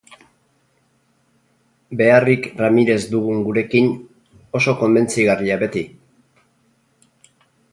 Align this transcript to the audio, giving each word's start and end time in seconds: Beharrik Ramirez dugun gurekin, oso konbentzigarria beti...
Beharrik 1.99 2.47
Ramirez 2.61 2.97
dugun 3.11 3.43
gurekin, 3.49 3.91
oso 4.61 4.75
konbentzigarria 4.81 5.59
beti... 5.65 5.85